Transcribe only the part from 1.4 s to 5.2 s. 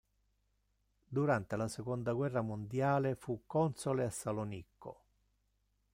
la seconda guerra mondiale fu Console a Salonicco.